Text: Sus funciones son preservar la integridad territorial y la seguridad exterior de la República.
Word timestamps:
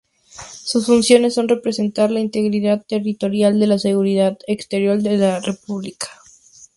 Sus 0.27 0.87
funciones 0.87 1.35
son 1.35 1.45
preservar 1.45 2.09
la 2.09 2.21
integridad 2.21 2.83
territorial 2.87 3.61
y 3.61 3.67
la 3.67 3.77
seguridad 3.77 4.35
exterior 4.47 4.99
de 4.99 5.15
la 5.17 5.41
República. 5.41 6.07